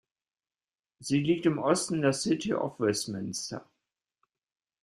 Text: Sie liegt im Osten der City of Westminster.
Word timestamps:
Sie 0.97 1.19
liegt 1.19 1.45
im 1.45 1.59
Osten 1.59 2.01
der 2.01 2.13
City 2.13 2.55
of 2.55 2.79
Westminster. 2.79 3.69